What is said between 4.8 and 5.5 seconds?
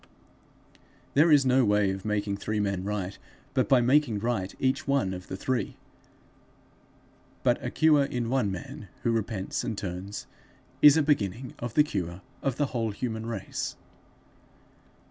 one of the